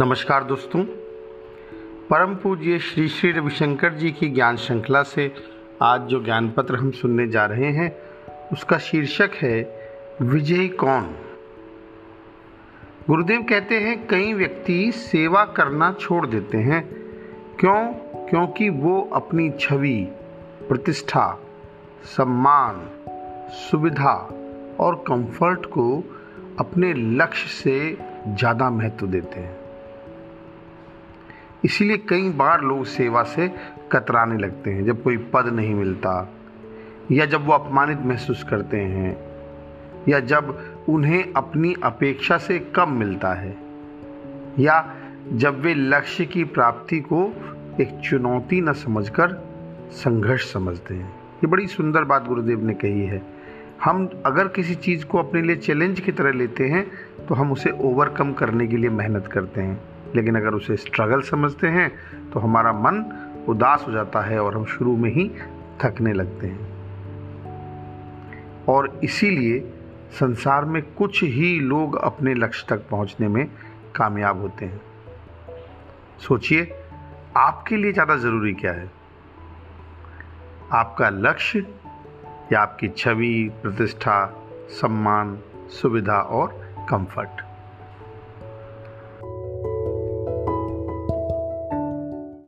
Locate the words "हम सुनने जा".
6.76-7.46